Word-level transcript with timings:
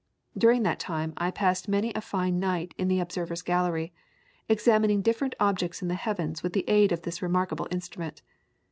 During 0.35 0.63
that 0.63 0.79
time 0.79 1.13
I 1.17 1.29
passed 1.29 1.67
many 1.69 1.93
a 1.93 2.01
fine 2.01 2.39
night 2.39 2.73
in 2.79 2.87
the 2.87 2.99
observer's 2.99 3.43
gallery, 3.43 3.93
examining 4.49 5.03
different 5.03 5.35
objects 5.39 5.83
in 5.83 5.89
the 5.89 5.93
heavens 5.93 6.41
with 6.41 6.53
the 6.53 6.67
aid 6.67 6.91
of 6.91 7.03
this 7.03 7.21
remarkable 7.21 7.67
instrument. 7.69 8.23